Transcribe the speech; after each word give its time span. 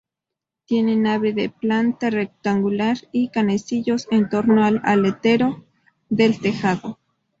Tiene 0.65 0.95
nave 0.95 1.31
de 1.31 1.49
planta 1.51 2.09
rectangular 2.09 2.97
y 3.11 3.29
canecillos 3.29 4.07
en 4.09 4.29
torno 4.29 4.63
al 4.63 4.81
alero 4.83 5.63
del 6.09 6.39
tejado. 6.39 6.97